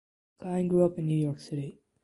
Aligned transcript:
Klein 0.39 0.67
grew 0.67 0.83
up 0.83 0.97
in 0.97 1.05
New 1.07 1.13
York 1.23 1.39
City. 1.39 1.79